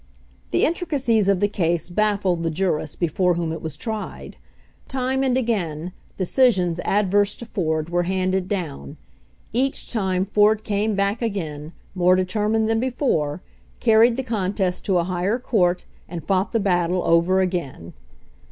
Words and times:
The 0.49 0.65
intricacies 0.65 1.29
of 1.29 1.41
the 1.41 1.47
case 1.47 1.87
baffled 1.87 2.41
the 2.41 2.49
jurists 2.49 2.95
before 2.95 3.35
whom 3.35 3.51
it 3.51 3.61
was 3.61 3.77
tried. 3.77 4.35
Time 4.87 5.21
and 5.21 5.37
again 5.37 5.91
de 6.17 6.23
cisions 6.23 6.79
adverse 6.83 7.35
to 7.35 7.45
Ford 7.45 7.91
were 7.91 8.01
handed 8.09 8.47
down. 8.47 8.97
Each 9.53 9.91
time 9.93 10.25
Ford 10.25 10.63
came 10.63 10.95
back 10.95 11.21
again, 11.21 11.73
more 11.93 12.15
determined 12.15 12.67
than 12.67 12.79
before, 12.79 13.43
carried 13.79 14.17
the 14.17 14.23
contest 14.23 14.83
to 14.85 14.97
a 14.97 15.03
higher 15.03 15.37
court 15.37 15.85
and 16.09 16.25
fought 16.25 16.51
the 16.51 16.59
battle 16.59 17.03
over 17.05 17.39
again. 17.39 17.93